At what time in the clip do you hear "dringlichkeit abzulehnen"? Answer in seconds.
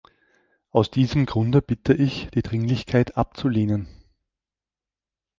2.41-3.87